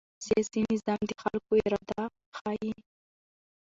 [0.25, 2.01] سیاسي نظام د خلکو اراده
[2.37, 2.73] ښيي